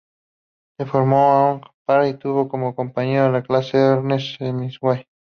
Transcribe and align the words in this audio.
Se 0.79 0.87
formó 0.87 1.51
en 1.51 1.57
Oak 1.61 1.75
Park 1.85 2.07
y 2.07 2.13
tuvo 2.17 2.49
como 2.49 2.73
compañero 2.73 3.31
de 3.31 3.43
clase 3.43 3.77
a 3.77 3.93
Ernest 3.97 4.41
Hemingway. 4.41 5.05